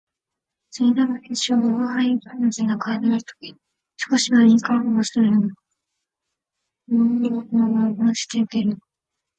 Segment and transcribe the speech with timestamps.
[0.71, 3.57] それも平生吾輩が彼の背中へ乗る時に
[3.97, 5.55] 少しは好い顔でもするならこ
[6.89, 8.77] の漫罵も甘んじて受けるが、